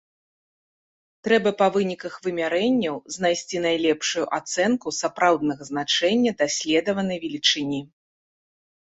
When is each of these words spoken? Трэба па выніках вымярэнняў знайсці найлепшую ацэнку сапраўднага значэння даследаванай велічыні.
Трэба 1.25 1.49
па 1.59 1.65
выніках 1.75 2.13
вымярэнняў 2.25 2.95
знайсці 3.15 3.61
найлепшую 3.65 4.23
ацэнку 4.39 4.87
сапраўднага 5.01 5.63
значэння 5.71 6.31
даследаванай 6.41 7.17
велічыні. 7.27 7.81